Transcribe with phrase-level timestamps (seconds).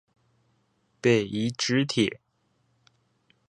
[0.99, 2.17] 北宜直鐵